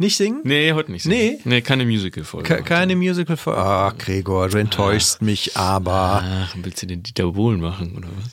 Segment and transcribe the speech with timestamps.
[0.00, 0.40] Nicht singen?
[0.44, 1.14] Nee, heute nicht singen.
[1.14, 1.40] Nee?
[1.44, 2.48] Nee, keine Musical-Folge.
[2.48, 3.60] Ke keine Musical-Folge?
[3.60, 5.20] Ach, Gregor, du enttäuschst Ach.
[5.20, 6.22] mich aber.
[6.24, 8.32] Ach, willst du den Dieter Bohlen machen, oder was?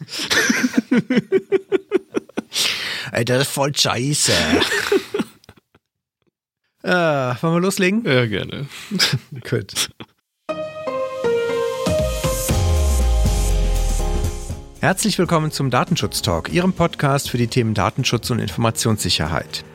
[3.11, 4.31] Ey, das ist voll scheiße.
[6.83, 6.89] äh,
[7.41, 8.05] wollen wir loslegen?
[8.05, 8.67] Ja, gerne.
[9.49, 9.89] Gut.
[14.79, 19.65] Herzlich willkommen zum Datenschutz Talk, Ihrem Podcast für die Themen Datenschutz und Informationssicherheit.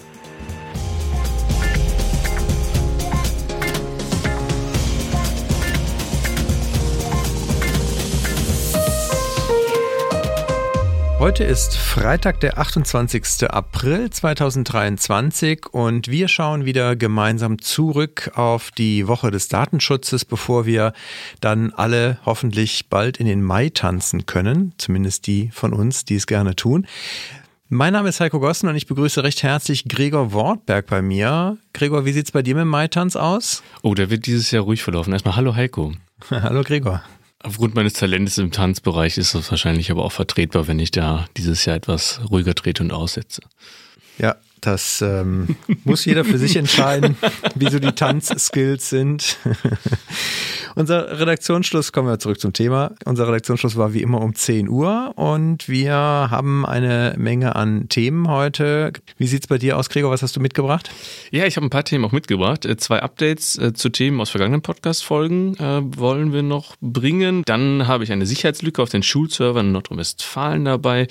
[11.22, 13.48] Heute ist Freitag, der 28.
[13.48, 20.92] April 2023 und wir schauen wieder gemeinsam zurück auf die Woche des Datenschutzes, bevor wir
[21.40, 26.26] dann alle hoffentlich bald in den Mai tanzen können, zumindest die von uns, die es
[26.26, 26.88] gerne tun.
[27.68, 31.56] Mein Name ist Heiko Gossen und ich begrüße recht herzlich Gregor Wortberg bei mir.
[31.73, 33.62] Gregor, wie sieht es bei dir mit dem Mai-Tanz aus?
[33.82, 35.12] Oh, der wird dieses Jahr ruhig verlaufen.
[35.12, 35.92] Erstmal hallo Heiko.
[36.32, 37.04] hallo Gregor.
[37.45, 41.65] Aufgrund meines Talentes im Tanzbereich ist das wahrscheinlich aber auch vertretbar, wenn ich da dieses
[41.65, 43.43] Jahr etwas ruhiger trete und aussetze.
[44.18, 47.16] Ja, das ähm, muss jeder für sich entscheiden,
[47.55, 49.37] wie so die Tanzskills sind.
[50.74, 52.93] Unser Redaktionsschluss, kommen wir zurück zum Thema.
[53.04, 58.29] Unser Redaktionsschluss war wie immer um 10 Uhr und wir haben eine Menge an Themen
[58.29, 58.93] heute.
[59.19, 60.10] Wie sieht es bei dir aus, Gregor?
[60.10, 60.91] Was hast du mitgebracht?
[61.30, 62.65] Ja, ich habe ein paar Themen auch mitgebracht.
[62.65, 67.43] Äh, zwei Updates äh, zu Themen aus vergangenen Podcast-Folgen äh, wollen wir noch bringen.
[67.44, 71.09] Dann habe ich eine Sicherheitslücke auf den Schulservern in Nordrhein-Westfalen dabei.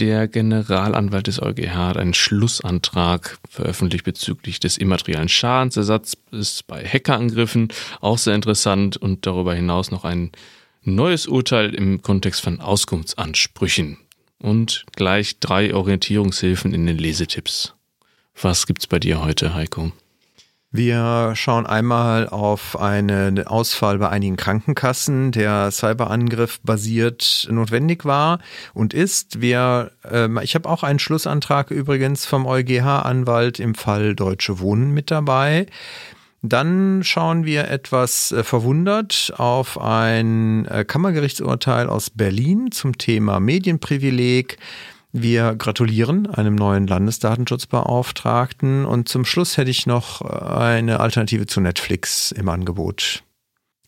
[0.00, 7.68] Der Generalanwalt des EuGH hat einen Schlussantrag veröffentlicht bezüglich des immateriellen Schadensersatzes bei Hackerangriffen.
[8.00, 10.32] Auch sehr interessant und darüber hinaus noch ein
[10.82, 13.98] neues Urteil im Kontext von Auskunftsansprüchen.
[14.38, 17.74] Und gleich drei Orientierungshilfen in den Lesetipps.
[18.42, 19.92] Was gibt's bei dir heute, Heiko?
[20.76, 28.40] Wir schauen einmal auf einen Ausfall bei einigen Krankenkassen, der Cyberangriff basiert notwendig war
[28.72, 29.40] und ist.
[29.40, 35.12] Wir, äh, ich habe auch einen Schlussantrag übrigens vom EuGH-Anwalt im Fall Deutsche Wohnen mit
[35.12, 35.66] dabei.
[36.42, 44.58] Dann schauen wir etwas äh, verwundert auf ein äh, Kammergerichtsurteil aus Berlin zum Thema Medienprivileg.
[45.16, 52.32] Wir gratulieren einem neuen Landesdatenschutzbeauftragten und zum Schluss hätte ich noch eine Alternative zu Netflix
[52.32, 53.22] im Angebot.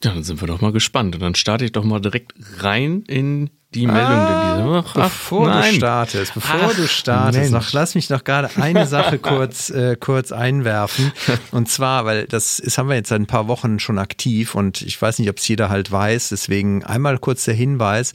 [0.05, 3.03] Ja, dann sind wir doch mal gespannt und dann starte ich doch mal direkt rein
[3.09, 7.73] in die Meldung ah, dieser Ach, Bevor ach, du startest, bevor ach, du startest, noch,
[7.73, 11.11] lass mich noch gerade eine Sache kurz, äh, kurz einwerfen.
[11.51, 14.81] Und zwar, weil das ist, haben wir jetzt seit ein paar Wochen schon aktiv und
[14.83, 18.13] ich weiß nicht, ob es jeder halt weiß, deswegen einmal kurz der Hinweis.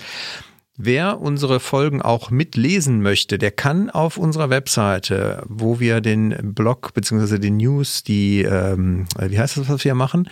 [0.77, 6.93] Wer unsere Folgen auch mitlesen möchte, der kann auf unserer Webseite, wo wir den Blog
[6.93, 7.39] bzw.
[7.39, 10.29] die News, die, ähm, wie heißt das, was wir machen,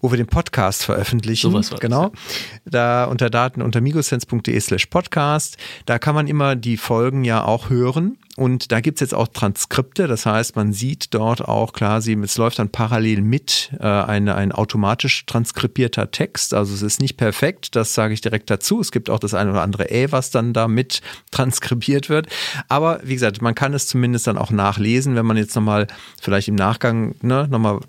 [0.00, 1.50] wo wir den Podcast veröffentlichen.
[1.50, 2.10] So was war genau.
[2.10, 2.70] Das, ja.
[2.70, 5.56] Da unter Daten unter migosense.de slash podcast.
[5.86, 8.18] Da kann man immer die Folgen ja auch hören.
[8.38, 12.60] Und da gibt's jetzt auch Transkripte, das heißt, man sieht dort auch klar, es läuft
[12.60, 16.54] dann parallel mit äh, ein, ein automatisch transkribierter Text.
[16.54, 18.80] Also es ist nicht perfekt, das sage ich direkt dazu.
[18.80, 21.00] Es gibt auch das eine oder andere Ä, was dann da mit
[21.32, 22.28] transkribiert wird.
[22.68, 25.88] Aber wie gesagt, man kann es zumindest dann auch nachlesen, wenn man jetzt nochmal
[26.22, 27.80] vielleicht im Nachgang ne, nochmal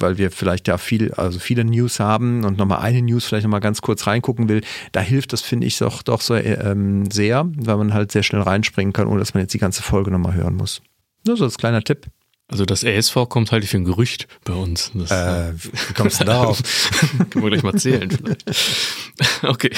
[0.00, 3.60] weil wir vielleicht ja viel, also viele News haben und nochmal eine News vielleicht nochmal
[3.60, 4.62] ganz kurz reingucken will,
[4.92, 8.42] da hilft das, finde ich, doch, doch so ähm, sehr, weil man halt sehr schnell
[8.42, 10.82] reinspringen kann, ohne dass man jetzt die ganze Folge nochmal hören muss.
[11.26, 12.06] Nur so als kleiner Tipp.
[12.48, 14.90] Also das ESV kommt halt für ein Gerücht bei uns.
[14.94, 16.60] Das, äh, wie kommst du darauf?
[17.30, 18.44] Können wir gleich mal zählen vielleicht.
[19.42, 19.70] Okay.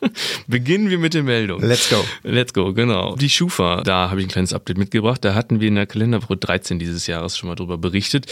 [0.46, 1.66] Beginnen wir mit den Meldungen.
[1.66, 2.04] Let's go.
[2.22, 3.16] Let's go, genau.
[3.16, 5.24] Die Schufa, da habe ich ein kleines Update mitgebracht.
[5.24, 8.26] Da hatten wir in der Kalenderwoche 13 dieses Jahres schon mal drüber berichtet.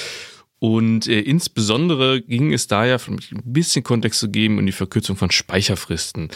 [0.59, 5.17] Und äh, insbesondere ging es da ja, ein bisschen Kontext zu geben, um die Verkürzung
[5.17, 6.31] von Speicherfristen.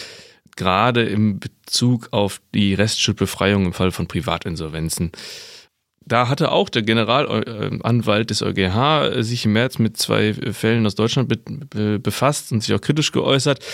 [0.57, 5.13] Gerade im Bezug auf die Restschuldbefreiung im Fall von Privatinsolvenzen.
[6.07, 11.33] Da hatte auch der Generalanwalt des EuGH sich im März mit zwei Fällen aus Deutschland
[12.03, 13.65] befasst und sich auch kritisch geäußert.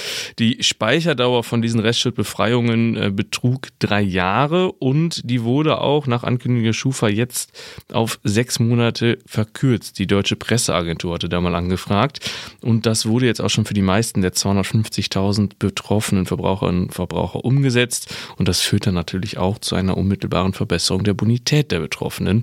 [0.41, 6.65] Die Speicherdauer von diesen Restschuldbefreiungen äh, betrug drei Jahre und die wurde auch nach Ankündigung
[6.65, 7.53] der Schufa jetzt
[7.93, 9.99] auf sechs Monate verkürzt.
[9.99, 12.29] Die Deutsche Presseagentur hatte da mal angefragt
[12.61, 17.45] und das wurde jetzt auch schon für die meisten der 250.000 betroffenen Verbraucherinnen und Verbraucher
[17.45, 22.16] umgesetzt und das führt dann natürlich auch zu einer unmittelbaren Verbesserung der Bonität der Betroffenen.
[22.17, 22.43] Betroffenen,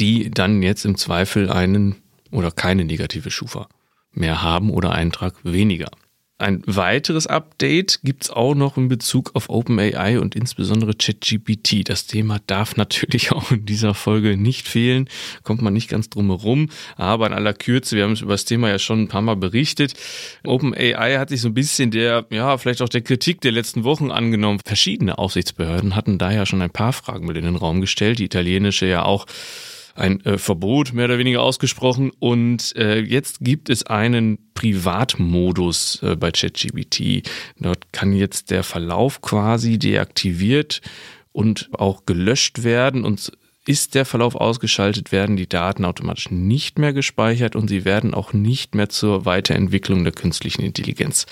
[0.00, 1.96] die dann jetzt im Zweifel einen
[2.30, 3.68] oder keine negative Schufa
[4.12, 5.90] mehr haben oder einen Trag weniger.
[6.44, 11.88] Ein weiteres Update gibt es auch noch in Bezug auf OpenAI und insbesondere ChatGPT.
[11.88, 15.08] Das Thema darf natürlich auch in dieser Folge nicht fehlen,
[15.42, 18.68] kommt man nicht ganz drum herum, aber in aller Kürze, wir haben über das Thema
[18.68, 19.94] ja schon ein paar Mal berichtet.
[20.44, 24.10] OpenAI hat sich so ein bisschen der, ja, vielleicht auch der Kritik der letzten Wochen
[24.10, 24.60] angenommen.
[24.66, 28.84] Verschiedene Aufsichtsbehörden hatten daher schon ein paar Fragen mit in den Raum gestellt, die italienische
[28.84, 29.24] ja auch
[29.94, 32.10] ein äh, Verbot mehr oder weniger ausgesprochen.
[32.18, 37.28] Und äh, jetzt gibt es einen Privatmodus äh, bei ChatGPT.
[37.58, 40.80] Dort kann jetzt der Verlauf quasi deaktiviert
[41.32, 43.32] und auch gelöscht werden und
[43.66, 48.32] ist der Verlauf ausgeschaltet, werden die Daten automatisch nicht mehr gespeichert und sie werden auch
[48.32, 51.26] nicht mehr zur Weiterentwicklung der künstlichen Intelligenz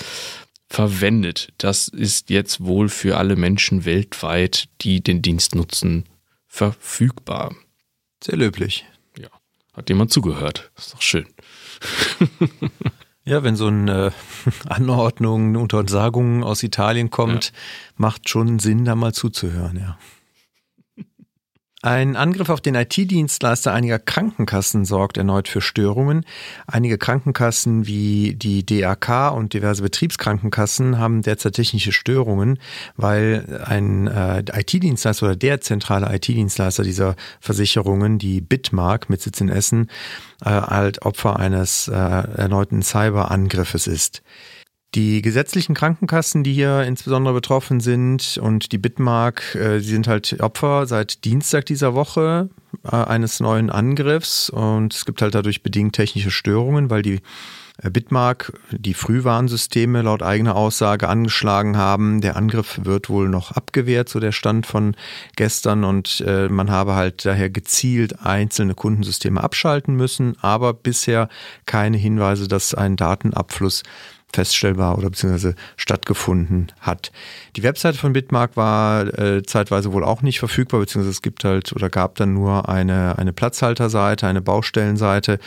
[0.68, 1.52] verwendet.
[1.58, 6.04] Das ist jetzt wohl für alle Menschen weltweit, die den Dienst nutzen,
[6.46, 7.54] verfügbar.
[8.22, 8.86] Sehr löblich.
[9.18, 9.28] Ja.
[9.72, 10.70] Hat jemand zugehört.
[10.76, 11.26] ist doch schön.
[13.24, 14.12] ja, wenn so eine
[14.68, 17.52] Anordnung, eine Untersagung aus Italien kommt, ja.
[17.96, 19.98] macht schon Sinn, da mal zuzuhören, ja.
[21.84, 26.24] Ein Angriff auf den IT-Dienstleister einiger Krankenkassen sorgt erneut für Störungen.
[26.68, 32.60] Einige Krankenkassen wie die DAK und diverse Betriebskrankenkassen haben derzeit technische Störungen,
[32.94, 39.48] weil ein äh, IT-Dienstleister oder der zentrale IT-Dienstleister dieser Versicherungen, die Bitmark mit Sitz in
[39.48, 39.90] Essen,
[40.44, 44.22] äh, halt Opfer eines äh, erneuten Cyberangriffes ist.
[44.94, 50.38] Die gesetzlichen Krankenkassen, die hier insbesondere betroffen sind und die Bitmark, äh, die sind halt
[50.40, 52.50] Opfer seit Dienstag dieser Woche
[52.84, 57.20] äh, eines neuen Angriffs und es gibt halt dadurch bedingt technische Störungen, weil die
[57.82, 62.20] äh, Bitmark die Frühwarnsysteme laut eigener Aussage angeschlagen haben.
[62.20, 64.94] Der Angriff wird wohl noch abgewehrt, so der Stand von
[65.36, 71.30] gestern und man habe halt daher gezielt einzelne Kundensysteme abschalten müssen, aber bisher
[71.64, 73.84] keine Hinweise, dass ein Datenabfluss
[74.32, 77.12] feststellbar oder beziehungsweise stattgefunden hat.
[77.56, 81.72] Die Webseite von Bitmark war äh, zeitweise wohl auch nicht verfügbar, beziehungsweise es gibt halt
[81.72, 85.38] oder gab dann nur eine, eine Platzhalterseite, eine Baustellenseite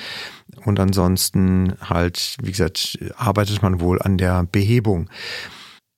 [0.64, 5.10] und ansonsten halt, wie gesagt, arbeitet man wohl an der Behebung.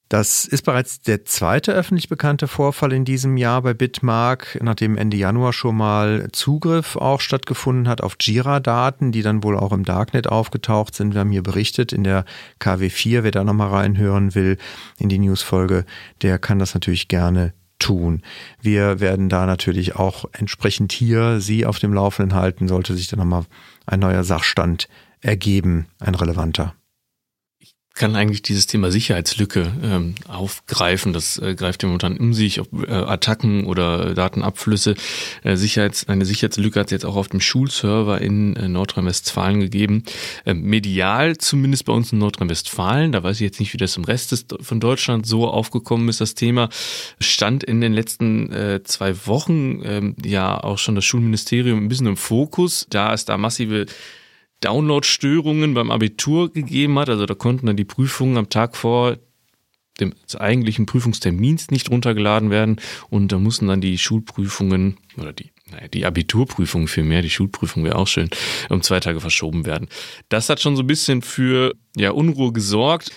[0.09, 5.17] Das ist bereits der zweite öffentlich bekannte Vorfall in diesem Jahr bei Bitmark, nachdem Ende
[5.17, 10.27] Januar schon mal Zugriff auch stattgefunden hat auf Jira-Daten, die dann wohl auch im Darknet
[10.27, 11.13] aufgetaucht sind.
[11.13, 12.23] Wir haben hier berichtet in der
[12.61, 14.57] KW4, wer da nochmal reinhören will
[14.97, 15.85] in die Newsfolge,
[16.21, 18.21] der kann das natürlich gerne tun.
[18.61, 23.17] Wir werden da natürlich auch entsprechend hier Sie auf dem Laufenden halten, sollte sich da
[23.17, 23.43] nochmal
[23.85, 24.87] ein neuer Sachstand
[25.19, 26.76] ergeben, ein relevanter
[27.97, 31.13] kann eigentlich dieses Thema Sicherheitslücke ähm, aufgreifen.
[31.13, 34.95] Das äh, greift ja momentan um sich, ob äh, Attacken oder Datenabflüsse.
[35.43, 40.03] Äh, Sicherheits, eine Sicherheitslücke hat es jetzt auch auf dem Schulserver in äh, Nordrhein-Westfalen gegeben.
[40.45, 44.03] Äh, medial zumindest bei uns in Nordrhein-Westfalen, da weiß ich jetzt nicht, wie das im
[44.03, 46.69] Rest des, von Deutschland so aufgekommen ist, das Thema,
[47.19, 52.07] stand in den letzten äh, zwei Wochen äh, ja auch schon das Schulministerium ein bisschen
[52.07, 53.87] im Fokus, da es da massive
[54.61, 57.09] Download-Störungen beim Abitur gegeben hat.
[57.09, 59.17] Also da konnten dann die Prüfungen am Tag vor
[59.99, 65.87] dem eigentlichen Prüfungstermins nicht runtergeladen werden und da mussten dann die Schulprüfungen oder die naja,
[65.89, 68.29] die Abiturprüfung vielmehr, die Schulprüfung wäre auch schön,
[68.69, 69.89] um zwei Tage verschoben werden.
[70.29, 73.11] Das hat schon so ein bisschen für ja, Unruhe gesorgt.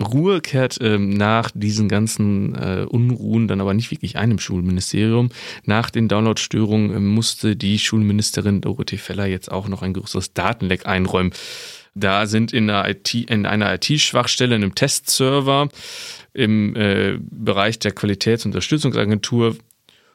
[0.00, 5.30] Ruhe kehrt ähm, nach diesen ganzen äh, Unruhen dann aber nicht wirklich einem Schulministerium.
[5.64, 10.86] Nach den Downloadstörungen äh, musste die Schulministerin Dorothee Feller jetzt auch noch ein größeres Datenleck
[10.86, 11.32] einräumen.
[11.94, 15.68] Da sind in einer IT, in einer IT-Schwachstelle, in einem Testserver
[16.32, 19.56] im äh, Bereich der Qualitätsunterstützungsagentur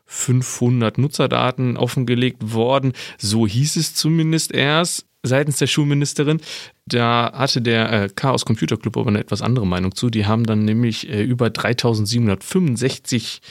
[0.05, 2.93] 500 Nutzerdaten offengelegt worden.
[3.17, 6.41] So hieß es zumindest erst seitens der Schulministerin.
[6.85, 10.09] Da hatte der äh, Chaos Computer Club aber eine etwas andere Meinung zu.
[10.09, 13.41] Die haben dann nämlich äh, über 3765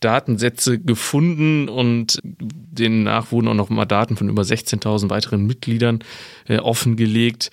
[0.00, 6.00] Datensätze gefunden und demnach wurden auch noch mal Daten von über 16.000 weiteren Mitgliedern
[6.46, 7.50] äh, offengelegt.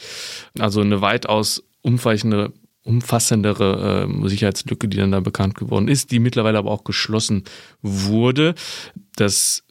[0.59, 2.51] Also eine weitaus umfangende
[2.83, 7.43] umfassendere äh, Sicherheitslücke, die dann da bekannt geworden ist, die mittlerweile aber auch geschlossen
[7.81, 8.55] wurde.
[9.15, 9.63] Das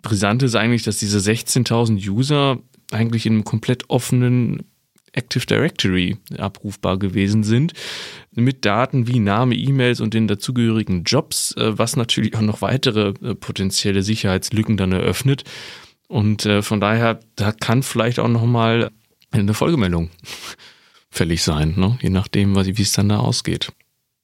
[0.00, 2.58] Brisante ist eigentlich, dass diese 16.000 User
[2.90, 4.64] eigentlich in einem komplett offenen
[5.12, 7.74] Active Directory abrufbar gewesen sind,
[8.34, 13.12] mit Daten wie Name, E-Mails und den dazugehörigen Jobs, äh, was natürlich auch noch weitere
[13.22, 15.44] äh, potenzielle Sicherheitslücken dann eröffnet.
[16.08, 18.90] Und äh, von daher, da kann vielleicht auch nochmal
[19.30, 20.10] eine Folgemeldung
[21.12, 21.96] fällig sein, ne?
[22.02, 23.72] je nachdem, wie es dann da ausgeht.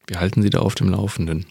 [0.09, 1.47] Wir halten Sie da auf dem Laufenden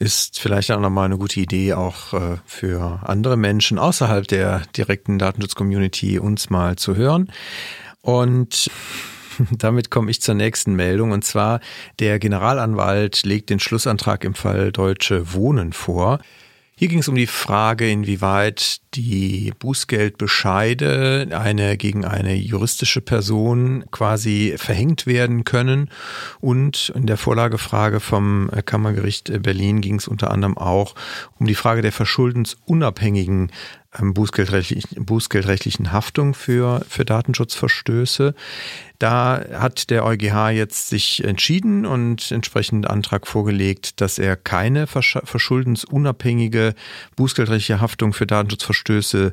[0.00, 5.18] ist vielleicht auch nochmal eine gute Idee, auch äh, für andere Menschen außerhalb der direkten
[5.18, 7.30] Datenschutz-Community uns mal zu hören.
[8.02, 8.70] Und
[9.58, 11.12] Damit komme ich zur nächsten Meldung.
[11.12, 11.60] Und zwar,
[11.98, 16.20] der Generalanwalt legt den Schlussantrag im Fall Deutsche Wohnen vor.
[16.76, 24.54] Hier ging es um die Frage, inwieweit die Bußgeldbescheide eine gegen eine juristische Person quasi
[24.56, 25.88] verhängt werden können.
[26.40, 30.96] Und in der Vorlagefrage vom Kammergericht Berlin ging es unter anderem auch
[31.38, 33.52] um die Frage der verschuldensunabhängigen
[33.98, 38.34] ähm, bußgeldrechtlichen, bußgeldrechtlichen Haftung für, für Datenschutzverstöße.
[38.98, 46.74] Da hat der EuGH jetzt sich entschieden und entsprechend Antrag vorgelegt, dass er keine verschuldensunabhängige
[47.16, 49.32] bußgeldrechtliche Haftung für Datenschutzverstöße äh,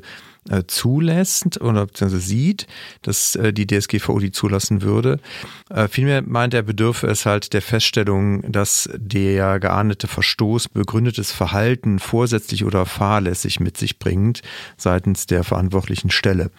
[0.66, 2.66] zulässt oder beziehungsweise sieht,
[3.02, 5.20] dass äh, die DSGVO die zulassen würde.
[5.70, 11.98] Äh, vielmehr meint er, bedürfe es halt der Feststellung, dass der geahndete Verstoß begründetes Verhalten
[11.98, 14.42] vorsätzlich oder fahrlässig mit sich bringt
[14.76, 16.50] seitens der verantwortlichen Stelle.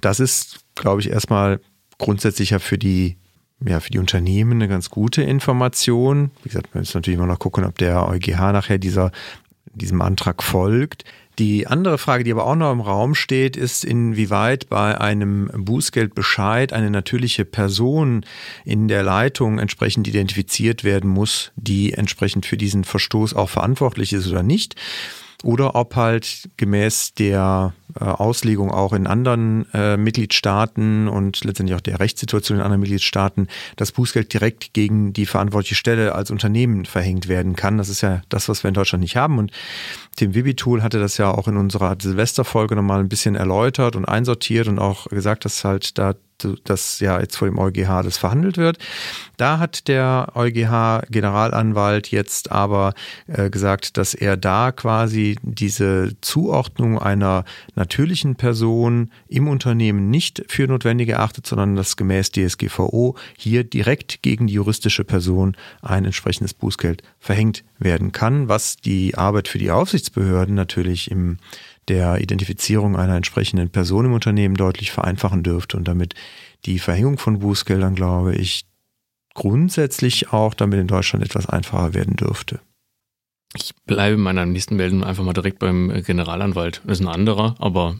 [0.00, 1.60] Das ist, glaube ich, erstmal
[1.98, 3.16] grundsätzlich ja für die
[3.64, 6.30] ja, für die Unternehmen eine ganz gute Information.
[6.42, 9.12] Wie gesagt, man muss natürlich immer noch gucken, ob der EuGH nachher dieser,
[9.74, 11.04] diesem Antrag folgt.
[11.38, 16.74] Die andere Frage, die aber auch noch im Raum steht, ist, inwieweit bei einem Bußgeldbescheid
[16.74, 18.26] eine natürliche Person
[18.66, 24.28] in der Leitung entsprechend identifiziert werden muss, die entsprechend für diesen Verstoß auch verantwortlich ist
[24.28, 24.76] oder nicht
[25.42, 31.82] oder ob halt gemäß der äh, Auslegung auch in anderen äh, Mitgliedstaaten und letztendlich auch
[31.82, 37.28] der Rechtssituation in anderen Mitgliedstaaten das Bußgeld direkt gegen die verantwortliche Stelle als Unternehmen verhängt
[37.28, 37.78] werden kann.
[37.78, 39.38] Das ist ja das, was wir in Deutschland nicht haben.
[39.38, 39.52] Und
[40.16, 44.68] Tim Wibitool hatte das ja auch in unserer Silvesterfolge nochmal ein bisschen erläutert und einsortiert
[44.68, 46.14] und auch gesagt, dass halt da
[46.64, 48.78] das ja jetzt vor dem EuGH das verhandelt wird.
[49.36, 52.94] Da hat der EuGH-Generalanwalt jetzt aber
[53.26, 57.44] äh, gesagt, dass er da quasi diese Zuordnung einer
[57.74, 64.46] natürlichen Person im Unternehmen nicht für notwendig erachtet, sondern dass gemäß DSGVO hier direkt gegen
[64.46, 70.54] die juristische Person ein entsprechendes Bußgeld verhängt werden kann, was die Arbeit für die Aufsichtsbehörden
[70.54, 71.38] natürlich im
[71.88, 76.14] der Identifizierung einer entsprechenden Person im Unternehmen deutlich vereinfachen dürfte und damit
[76.64, 78.66] die Verhängung von Bußgeldern, glaube ich,
[79.34, 82.60] grundsätzlich auch damit in Deutschland etwas einfacher werden dürfte.
[83.54, 86.80] Ich bleibe in meiner nächsten Meldung einfach mal direkt beim Generalanwalt.
[86.84, 87.96] Das ist ein anderer, aber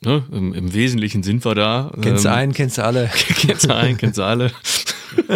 [0.00, 1.92] ne, im, im, Wesentlichen sind wir da.
[2.00, 3.10] Kennst du ähm, einen, kennst du alle.
[3.40, 4.52] kennst du einen, kennst du alle.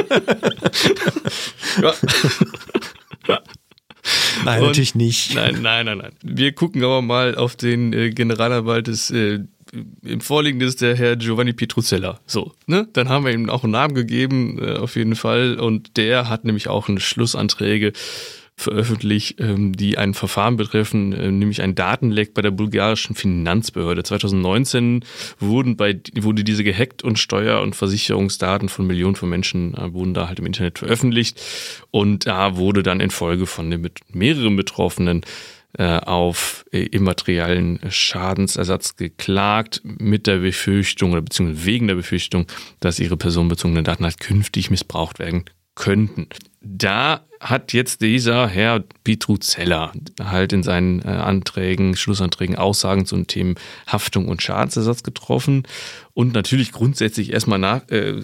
[1.82, 1.92] ja.
[4.45, 5.35] Nein, Und, natürlich nicht.
[5.35, 6.12] Nein, nein, nein, nein.
[6.23, 9.40] Wir gucken aber mal auf den äh, Generalanwalt des äh,
[10.02, 12.19] im Vorliegenden ist der Herr Giovanni Pietruzella.
[12.26, 12.88] So, ne?
[12.93, 15.59] Dann haben wir ihm auch einen Namen gegeben, äh, auf jeden Fall.
[15.61, 17.93] Und der hat nämlich auch eine Schlussanträge
[18.61, 24.02] veröffentlicht, ähm, die ein Verfahren betreffen, äh, nämlich ein Datenleck bei der bulgarischen Finanzbehörde.
[24.02, 25.05] 2019
[25.38, 30.14] wurden bei, wurde diese gehackt und Steuer- und Versicherungsdaten von Millionen von Menschen äh, wurden
[30.14, 31.40] da halt im Internet veröffentlicht.
[31.90, 35.23] Und da wurde dann in Folge von den mit mehreren Betroffenen
[35.79, 42.47] äh, auf immateriellen Schadensersatz geklagt mit der Befürchtung oder beziehungsweise wegen der Befürchtung,
[42.81, 45.45] dass ihre personenbezogenen Daten halt künftig missbraucht werden
[45.76, 46.26] könnten.
[46.61, 53.26] Da hat jetzt dieser Herr Pitruzella halt in seinen äh, Anträgen, Schlussanträgen Aussagen zu den
[53.26, 53.55] Themen
[53.87, 55.67] Haftung und Schadensersatz getroffen
[56.12, 58.23] und natürlich grundsätzlich erstmal nach, äh,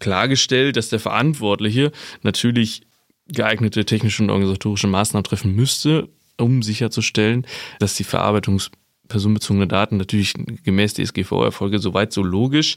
[0.00, 1.92] klargestellt, dass der Verantwortliche
[2.22, 2.82] natürlich
[3.28, 7.46] geeignete technische und organisatorische Maßnahmen treffen müsste, um sicherzustellen,
[7.78, 8.60] dass die Verarbeitung
[9.08, 12.76] personenbezogener Daten natürlich gemäß DSGVO erfolge, soweit so logisch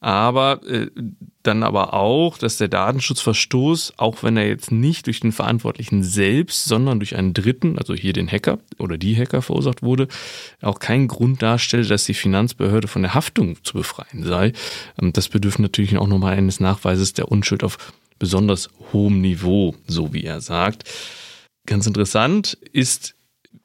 [0.00, 0.90] aber äh,
[1.42, 6.64] dann aber auch, dass der Datenschutzverstoß, auch wenn er jetzt nicht durch den Verantwortlichen selbst,
[6.64, 10.08] sondern durch einen Dritten, also hier den Hacker oder die Hacker verursacht wurde,
[10.62, 14.52] auch keinen Grund darstelle, dass die Finanzbehörde von der Haftung zu befreien sei.
[15.00, 17.76] Ähm, das bedürfte natürlich auch nochmal eines Nachweises der Unschuld auf
[18.18, 20.84] besonders hohem Niveau, so wie er sagt.
[21.66, 23.14] Ganz interessant ist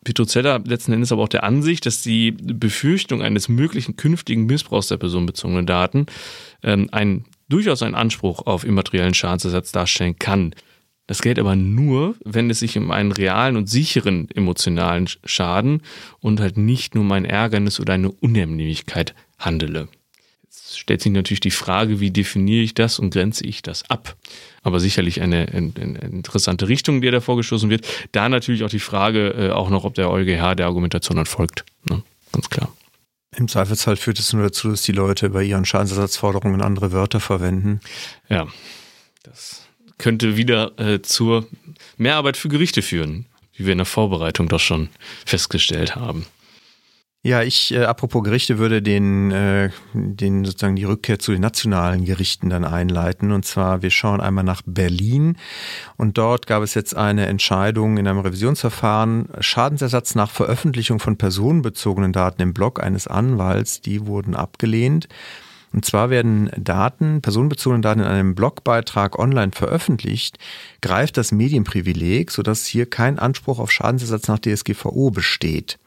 [0.06, 4.98] Petrozella letzten Endes aber auch der Ansicht, dass die Befürchtung eines möglichen künftigen Missbrauchs der
[4.98, 6.06] personenbezogenen Daten
[6.64, 10.54] ähm, ein, durchaus einen Anspruch auf immateriellen Schadensersatz darstellen kann.
[11.08, 15.82] Das gilt aber nur, wenn es sich um einen realen und sicheren emotionalen Schaden
[16.20, 19.90] und halt nicht nur um ein Ärgernis oder eine Unannehmlichkeit handele
[20.74, 24.16] stellt sich natürlich die Frage, wie definiere ich das und grenze ich das ab?
[24.64, 27.86] Aber sicherlich eine, eine, eine interessante Richtung, die da vorgestoßen wird.
[28.12, 31.66] Da natürlich auch die Frage äh, auch noch, ob der EuGH der Argumentation dann folgt.
[31.88, 32.02] Ne?
[32.32, 32.76] Ganz klar.
[33.36, 37.82] Im Zweifelsfall führt es nur dazu, dass die Leute bei ihren Schadensersatzforderungen andere Wörter verwenden.
[38.30, 38.48] Ja,
[39.24, 39.68] das
[39.98, 41.48] könnte wieder äh, zur
[41.98, 44.90] Mehrarbeit für Gerichte führen, wie wir in der Vorbereitung doch schon
[45.26, 46.26] festgestellt haben.
[47.26, 52.06] Ja, ich, äh, apropos Gerichte, würde den, äh, den sozusagen die Rückkehr zu den nationalen
[52.06, 53.32] Gerichten dann einleiten.
[53.32, 55.36] Und zwar, wir schauen einmal nach Berlin.
[55.98, 59.30] Und dort gab es jetzt eine Entscheidung in einem Revisionsverfahren.
[59.40, 65.08] Schadensersatz nach Veröffentlichung von personenbezogenen Daten im Blog eines Anwalts, die wurden abgelehnt.
[65.74, 70.38] Und zwar werden Daten, personenbezogene Daten in einem Blogbeitrag online veröffentlicht,
[70.84, 75.80] greift das Medienprivileg, sodass hier kein Anspruch auf Schadensersatz nach DSGVO besteht.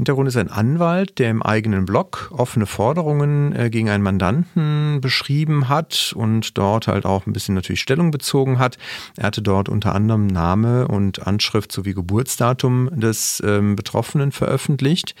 [0.00, 5.68] Hintergrund ist ein Anwalt, der im eigenen Blog offene Forderungen äh, gegen einen Mandanten beschrieben
[5.68, 8.78] hat und dort halt auch ein bisschen natürlich Stellung bezogen hat.
[9.18, 15.14] Er hatte dort unter anderem Name und Anschrift sowie Geburtsdatum des ähm, Betroffenen veröffentlicht.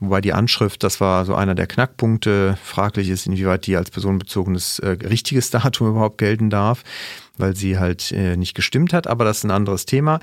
[0.00, 4.80] Wobei die Anschrift, das war so einer der Knackpunkte, fraglich ist, inwieweit die als personenbezogenes
[4.80, 6.82] äh, richtiges Datum überhaupt gelten darf,
[7.38, 10.18] weil sie halt äh, nicht gestimmt hat, aber das ist ein anderes Thema.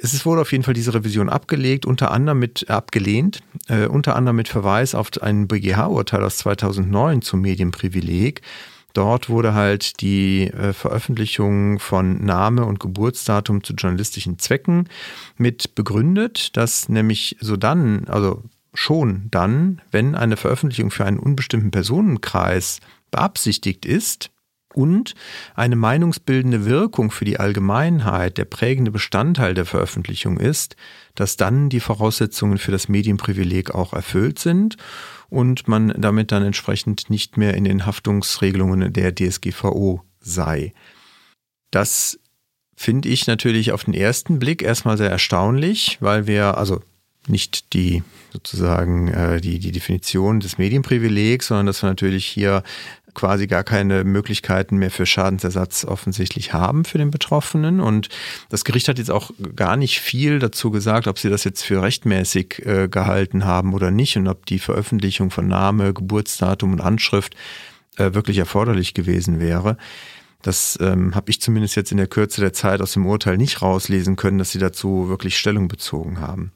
[0.00, 4.14] Es wurde auf jeden Fall diese Revision abgelegt, unter anderem mit äh, abgelehnt, äh, unter
[4.14, 8.42] anderem mit Verweis auf ein BGH-Urteil aus 2009 zum Medienprivileg.
[8.92, 14.88] Dort wurde halt die äh, Veröffentlichung von Name und Geburtsdatum zu journalistischen Zwecken
[15.36, 21.72] mit begründet, dass nämlich so dann, also schon dann, wenn eine Veröffentlichung für einen unbestimmten
[21.72, 24.30] Personenkreis beabsichtigt ist,
[24.78, 25.16] und
[25.56, 30.76] eine meinungsbildende Wirkung für die Allgemeinheit der prägende Bestandteil der Veröffentlichung ist,
[31.16, 34.76] dass dann die Voraussetzungen für das Medienprivileg auch erfüllt sind
[35.28, 40.72] und man damit dann entsprechend nicht mehr in den Haftungsregelungen der DSGVO sei.
[41.72, 42.20] Das
[42.76, 46.80] finde ich natürlich auf den ersten Blick erstmal sehr erstaunlich, weil wir, also
[47.28, 52.62] nicht die sozusagen äh, die, die Definition des Medienprivilegs, sondern dass wir natürlich hier
[53.14, 57.80] quasi gar keine Möglichkeiten mehr für Schadensersatz offensichtlich haben für den Betroffenen.
[57.80, 58.08] Und
[58.48, 61.82] das Gericht hat jetzt auch gar nicht viel dazu gesagt, ob sie das jetzt für
[61.82, 67.34] rechtmäßig äh, gehalten haben oder nicht und ob die Veröffentlichung von Name, Geburtsdatum und Anschrift
[67.96, 69.76] äh, wirklich erforderlich gewesen wäre.
[70.42, 73.60] Das ähm, habe ich zumindest jetzt in der Kürze der Zeit aus dem Urteil nicht
[73.60, 76.52] rauslesen können, dass sie dazu wirklich Stellung bezogen haben.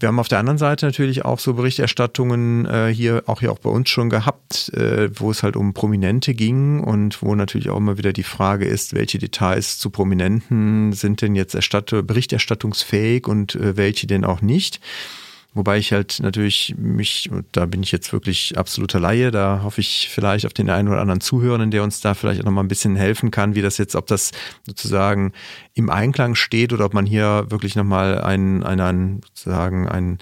[0.00, 3.60] Wir haben auf der anderen Seite natürlich auch so Berichterstattungen äh, hier, auch hier auch
[3.60, 7.76] bei uns schon gehabt, äh, wo es halt um Prominente ging und wo natürlich auch
[7.76, 13.76] immer wieder die Frage ist, welche Details zu Prominenten sind denn jetzt berichterstattungsfähig und äh,
[13.76, 14.80] welche denn auch nicht.
[15.54, 20.08] Wobei ich halt natürlich mich, da bin ich jetzt wirklich absoluter Laie, da hoffe ich
[20.12, 22.96] vielleicht auf den einen oder anderen Zuhörenden, der uns da vielleicht auch nochmal ein bisschen
[22.96, 24.32] helfen kann, wie das jetzt, ob das
[24.66, 25.32] sozusagen
[25.72, 30.18] im Einklang steht oder ob man hier wirklich nochmal ein, ein, ein sozusagen ein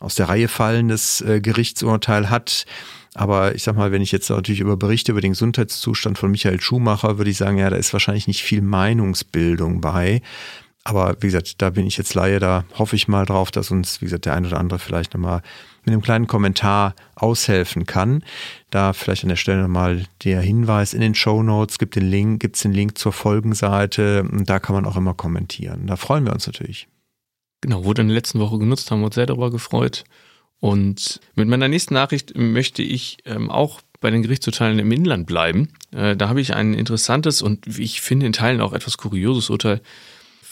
[0.00, 2.66] aus der Reihe fallendes äh, Gerichtsurteil hat.
[3.14, 6.60] Aber ich sag mal, wenn ich jetzt natürlich über Berichte über den Gesundheitszustand von Michael
[6.60, 10.22] Schumacher, würde ich sagen, ja, da ist wahrscheinlich nicht viel Meinungsbildung bei.
[10.84, 14.00] Aber wie gesagt, da bin ich jetzt Laie, da hoffe ich mal drauf, dass uns,
[14.00, 15.42] wie gesagt, der ein oder andere vielleicht nochmal
[15.84, 18.24] mit einem kleinen Kommentar aushelfen kann.
[18.70, 22.40] Da vielleicht an der Stelle nochmal der Hinweis in den Show Notes, gibt den Link,
[22.40, 25.86] gibt es den Link zur Folgenseite und da kann man auch immer kommentieren.
[25.86, 26.88] Da freuen wir uns natürlich.
[27.60, 30.02] Genau, wurde in der letzten Woche genutzt, haben wir uns sehr darüber gefreut.
[30.58, 35.68] Und mit meiner nächsten Nachricht möchte ich ähm, auch bei den Gerichtsurteilen im Inland bleiben.
[35.92, 39.48] Äh, da habe ich ein interessantes und wie ich finde in Teilen auch etwas kurioses
[39.48, 39.80] Urteil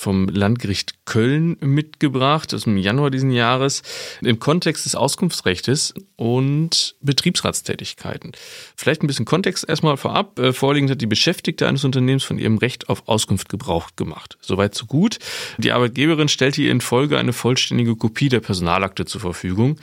[0.00, 3.82] vom Landgericht Köln mitgebracht, aus dem Januar diesen Jahres,
[4.22, 8.32] im Kontext des Auskunftsrechts und Betriebsratstätigkeiten.
[8.76, 10.38] Vielleicht ein bisschen Kontext erstmal vorab.
[10.38, 14.38] Äh, vorliegend hat die Beschäftigte eines Unternehmens von ihrem Recht auf Auskunft Gebrauch gemacht.
[14.40, 15.18] Soweit so gut.
[15.58, 19.76] Die Arbeitgeberin stellte ihr in Folge eine vollständige Kopie der Personalakte zur Verfügung.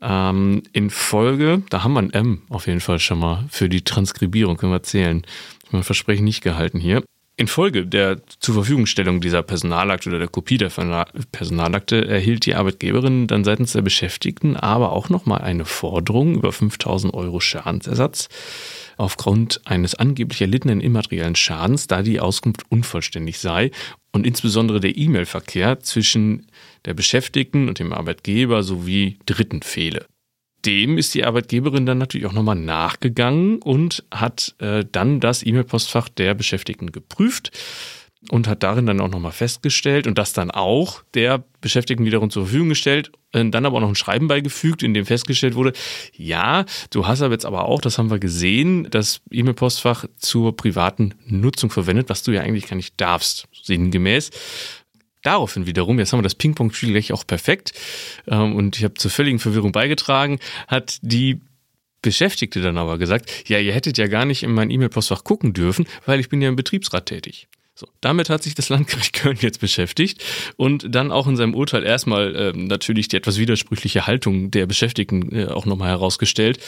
[0.00, 3.82] Ähm, in Folge, da haben wir ein M auf jeden Fall schon mal für die
[3.82, 5.26] Transkribierung, können wir zählen.
[5.72, 7.02] Ich Versprechen nicht gehalten hier.
[7.40, 10.70] Infolge der zur Verfügungstellung dieser Personalakte oder der Kopie der
[11.32, 17.14] Personalakte erhielt die Arbeitgeberin dann seitens der Beschäftigten aber auch nochmal eine Forderung über 5000
[17.14, 18.28] Euro Schadensersatz
[18.98, 23.70] aufgrund eines angeblich erlittenen immateriellen Schadens, da die Auskunft unvollständig sei
[24.12, 26.46] und insbesondere der E-Mail-Verkehr zwischen
[26.84, 30.04] der Beschäftigten und dem Arbeitgeber sowie Dritten fehle
[30.64, 36.08] dem ist die Arbeitgeberin dann natürlich auch nochmal nachgegangen und hat äh, dann das E-Mail-Postfach
[36.08, 37.50] der Beschäftigten geprüft
[38.28, 42.44] und hat darin dann auch nochmal festgestellt und das dann auch der Beschäftigten wiederum zur
[42.44, 45.72] Verfügung gestellt, äh, dann aber auch noch ein Schreiben beigefügt, in dem festgestellt wurde,
[46.14, 51.14] ja, du hast aber jetzt aber auch, das haben wir gesehen, das E-Mail-Postfach zur privaten
[51.26, 54.30] Nutzung verwendet, was du ja eigentlich gar nicht darfst, sinngemäß.
[55.22, 57.72] Daraufhin wiederum, jetzt haben wir das Ping-Pong-Spiel gleich auch perfekt
[58.26, 61.40] ähm, und ich habe zur völligen Verwirrung beigetragen, hat die
[62.02, 65.86] Beschäftigte dann aber gesagt, ja, ihr hättet ja gar nicht in mein E-Mail-Postfach gucken dürfen,
[66.06, 67.48] weil ich bin ja im Betriebsrat tätig.
[67.80, 70.22] So, damit hat sich das Landgericht Köln jetzt beschäftigt
[70.58, 75.34] und dann auch in seinem Urteil erstmal äh, natürlich die etwas widersprüchliche Haltung der Beschäftigten
[75.34, 76.60] äh, auch nochmal herausgestellt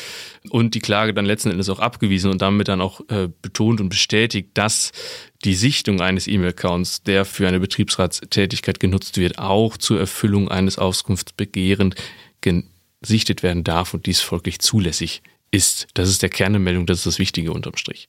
[0.48, 3.90] und die Klage dann letzten Endes auch abgewiesen und damit dann auch äh, betont und
[3.90, 4.92] bestätigt, dass
[5.44, 11.94] die Sichtung eines E-Mail-Accounts, der für eine Betriebsratstätigkeit genutzt wird, auch zur Erfüllung eines Auskunftsbegehren
[12.40, 15.20] gesichtet werden darf und dies folglich zulässig
[15.50, 15.88] ist.
[15.92, 18.08] Das ist der Kern der Meldung, das ist das Wichtige unterm Strich.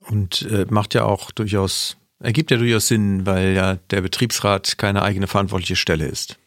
[0.00, 5.02] Und äh, macht ja auch durchaus Ergibt ja durchaus Sinn, weil ja der Betriebsrat keine
[5.02, 6.38] eigene verantwortliche Stelle ist.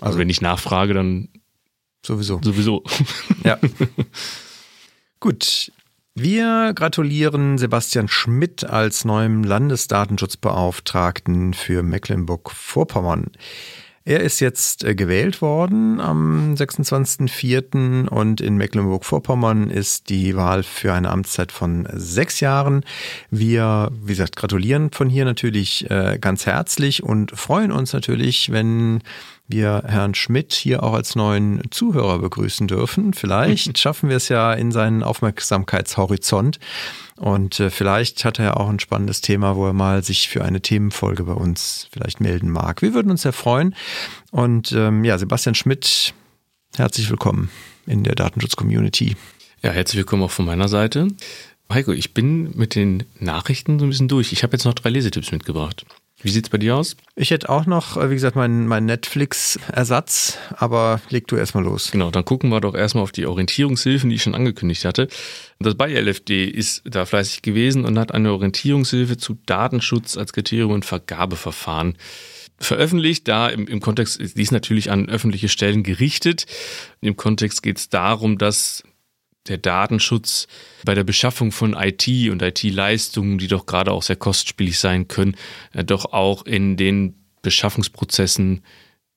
[0.00, 1.28] Also, also wenn ich nachfrage, dann
[2.04, 2.40] sowieso.
[2.42, 2.82] Sowieso.
[3.44, 3.56] Ja.
[5.20, 5.70] Gut.
[6.14, 13.30] Wir gratulieren Sebastian Schmidt als neuem Landesdatenschutzbeauftragten für Mecklenburg-Vorpommern.
[14.04, 18.08] Er ist jetzt äh, gewählt worden am 26.04.
[18.08, 22.84] und in Mecklenburg-Vorpommern ist die Wahl für eine Amtszeit von sechs Jahren.
[23.30, 29.02] Wir, wie gesagt, gratulieren von hier natürlich äh, ganz herzlich und freuen uns natürlich, wenn
[29.52, 33.14] wir Herrn Schmidt hier auch als neuen Zuhörer begrüßen dürfen.
[33.14, 36.58] Vielleicht schaffen wir es ja in seinen Aufmerksamkeitshorizont.
[37.16, 40.44] Und äh, vielleicht hat er ja auch ein spannendes Thema, wo er mal sich für
[40.44, 42.82] eine Themenfolge bei uns vielleicht melden mag.
[42.82, 43.76] Wir würden uns sehr freuen.
[44.32, 46.14] Und ähm, ja, Sebastian Schmidt,
[46.76, 47.50] herzlich willkommen
[47.86, 49.16] in der Datenschutz-Community.
[49.62, 51.08] Ja, herzlich willkommen auch von meiner Seite.
[51.72, 54.32] Heiko, ich bin mit den Nachrichten so ein bisschen durch.
[54.32, 55.86] Ich habe jetzt noch drei Lesetipps mitgebracht.
[56.22, 56.96] Wie sieht es bei dir aus?
[57.16, 61.90] Ich hätte auch noch, äh, wie gesagt, meinen mein Netflix-Ersatz, aber leg du erstmal los.
[61.90, 65.08] Genau, dann gucken wir doch erstmal auf die Orientierungshilfen, die ich schon angekündigt hatte.
[65.58, 70.84] Das Bayer-LFD ist da fleißig gewesen und hat eine Orientierungshilfe zu Datenschutz als Kriterium und
[70.84, 71.96] Vergabeverfahren
[72.58, 73.26] veröffentlicht.
[73.26, 76.46] Da im, im Kontext, die ist natürlich an öffentliche Stellen gerichtet.
[77.00, 78.84] Im Kontext geht es darum, dass
[79.48, 80.46] der Datenschutz
[80.84, 85.36] bei der Beschaffung von IT und IT-Leistungen, die doch gerade auch sehr kostspielig sein können,
[85.72, 88.62] äh, doch auch in den Beschaffungsprozessen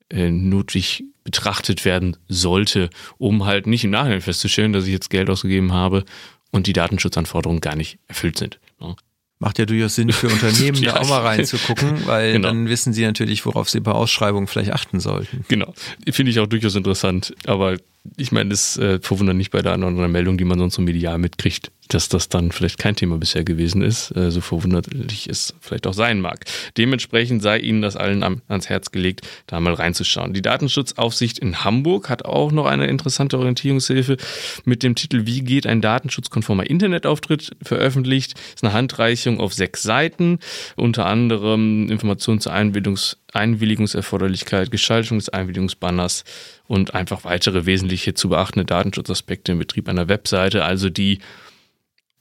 [0.09, 5.29] äh, notwendig betrachtet werden sollte, um halt nicht im Nachhinein festzustellen, dass ich jetzt Geld
[5.29, 6.05] ausgegeben habe
[6.51, 8.59] und die Datenschutzanforderungen gar nicht erfüllt sind.
[8.79, 8.95] Ne?
[9.39, 12.47] Macht ja durchaus Sinn für Unternehmen, ja, da auch mal reinzugucken, weil genau.
[12.47, 15.43] dann wissen sie natürlich, worauf sie bei Ausschreibungen vielleicht achten sollten.
[15.47, 15.73] Genau.
[16.09, 17.35] Finde ich auch durchaus interessant.
[17.45, 17.77] Aber
[18.17, 21.17] ich meine, das äh, verwundert nicht bei der anderen Meldung, die man sonst so medial
[21.17, 25.87] mitkriegt dass das dann vielleicht kein Thema bisher gewesen ist, äh, so verwunderlich es vielleicht
[25.87, 26.45] auch sein mag.
[26.77, 30.33] Dementsprechend sei Ihnen das allen ans Herz gelegt, da mal reinzuschauen.
[30.33, 34.17] Die Datenschutzaufsicht in Hamburg hat auch noch eine interessante Orientierungshilfe
[34.65, 38.33] mit dem Titel Wie geht ein datenschutzkonformer Internetauftritt veröffentlicht.
[38.55, 40.39] Ist eine Handreichung auf sechs Seiten,
[40.75, 46.23] unter anderem Informationen zur Einwilligungs Einwilligungserforderlichkeit, Gestaltung des Einwilligungsbanners
[46.67, 51.19] und einfach weitere wesentliche zu beachtende Datenschutzaspekte im Betrieb einer Webseite, also die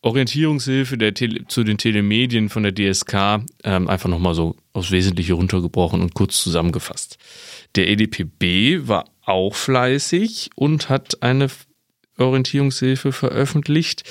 [0.02, 5.32] Orientierungshilfe der Tele zu den Telemedien von der DSK ähm, einfach nochmal so aufs Wesentliche
[5.32, 7.16] runtergebrochen und kurz zusammengefasst.
[7.74, 11.48] Der EDPB war auch fleißig und hat eine
[12.18, 14.04] Orientierungshilfe veröffentlicht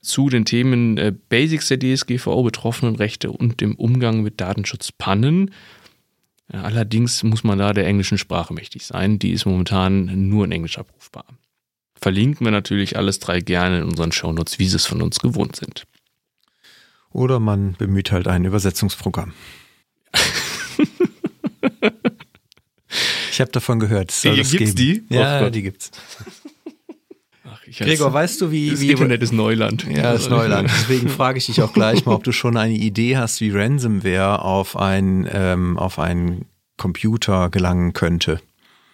[0.00, 5.50] zu den Themen äh, Basics der DSGVO, betroffenen Rechte und dem Umgang mit Datenschutzpannen.
[6.52, 9.18] Allerdings muss man da der englischen Sprache mächtig sein.
[9.18, 11.24] Die ist momentan nur in Englisch abrufbar
[12.00, 15.56] verlinken wir natürlich alles drei gerne in unseren Shownotes, wie sie es von uns gewohnt
[15.56, 15.84] sind.
[17.10, 19.34] Oder man bemüht halt ein Übersetzungsprogramm.
[23.30, 24.10] ich habe davon gehört.
[24.10, 24.74] Soll gibt's geben.
[24.76, 25.04] die?
[25.08, 25.90] Ja, oh die gibt's.
[27.76, 28.70] Gregor, weißt du, wie...
[28.70, 29.86] Das wie Internet ist Neuland.
[29.88, 30.70] Ja, ist Neuland.
[30.70, 34.42] Deswegen frage ich dich auch gleich mal, ob du schon eine Idee hast, wie Ransomware
[34.42, 38.40] auf, ein, ähm, auf einen Computer gelangen könnte.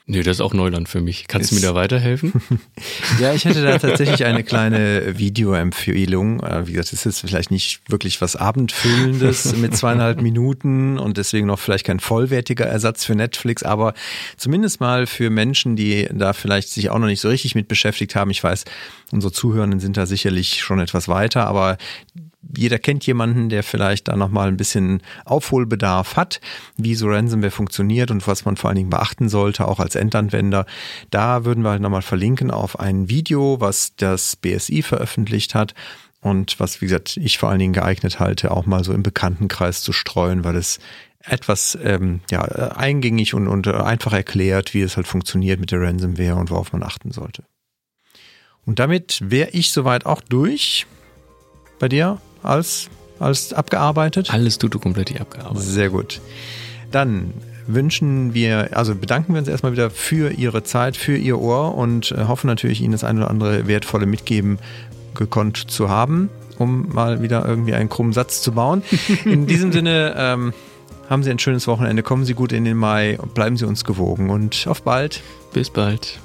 [0.09, 1.27] Nö, das ist auch Neuland für mich.
[1.27, 2.33] Kannst ist, du mir da weiterhelfen?
[3.21, 6.45] ja, ich hätte da tatsächlich eine kleine Videoempfehlung.
[6.45, 11.49] Äh, wie gesagt, es ist vielleicht nicht wirklich was Abendfüllendes mit zweieinhalb Minuten und deswegen
[11.49, 13.95] noch vielleicht kein vollwertiger Ersatz für Netflix, aber
[14.37, 18.15] zumindest mal für Menschen, die da vielleicht sich auch noch nicht so richtig mit beschäftigt
[18.15, 18.31] haben.
[18.31, 18.65] Ich weiß,
[19.11, 21.79] unsere Zuhörenden sind da sicherlich schon etwas weiter, aber
[22.55, 26.41] jeder kennt jemanden, der vielleicht da nochmal ein bisschen Aufholbedarf hat,
[26.77, 30.67] wie so Ransomware funktioniert und was man vor allen Dingen beachten sollte, auch als Endanwender.
[31.11, 35.75] Da würden wir halt nochmal verlinken auf ein Video, was das BSI veröffentlicht hat
[36.21, 39.83] und was, wie gesagt, ich vor allen Dingen geeignet halte, auch mal so im Bekanntenkreis
[39.83, 40.79] zu streuen, weil es
[41.21, 46.37] etwas ähm, ja, eingängig und, und einfach erklärt, wie es halt funktioniert mit der Ransomware
[46.37, 47.45] und worauf man achten sollte.
[48.65, 50.87] Und damit wäre ich soweit auch durch.
[51.79, 52.21] Bei dir?
[52.47, 54.33] Als, als abgearbeitet?
[54.33, 55.63] Alles tut du komplett abgearbeitet.
[55.63, 56.21] Sehr gut.
[56.91, 57.35] Dann
[57.67, 62.13] wünschen wir, also bedanken wir uns erstmal wieder für Ihre Zeit, für Ihr Ohr und
[62.13, 64.59] äh, hoffen natürlich, Ihnen das eine oder andere wertvolle mitgeben
[65.15, 66.31] gekonnt zu haben.
[66.59, 68.83] um mal wieder irgendwie einen krummen Satz zu bauen.
[69.25, 70.55] In diesem Sinne, ähm,
[71.09, 73.85] haben Sie ein schönes Wochenende, kommen Sie gut in den Mai und bleiben Sie uns
[73.85, 75.23] gewogen und auf bald.
[75.53, 76.19] Bis bald.